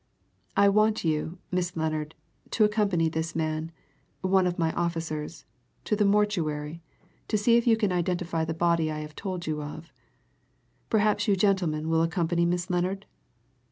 [0.57, 2.15] "I want you, Miss Lennard,
[2.49, 3.71] to accompany this man
[4.21, 5.45] one of my officers
[5.83, 6.81] to the mortuary,
[7.27, 9.91] to see if you can identify the body I have told you of.
[10.89, 13.05] Perhaps you gentlemen will accompany Miss Lennard?